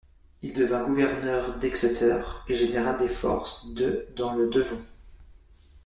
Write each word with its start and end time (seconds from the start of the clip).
Il 0.41 0.55
devint 0.55 0.83
gouverneur 0.83 1.59
d'Exeter 1.59 2.23
et 2.47 2.55
général 2.55 2.97
des 2.97 3.07
forces 3.07 3.71
de 3.75 4.07
dans 4.15 4.33
le 4.33 4.49
Devon. 4.49 4.81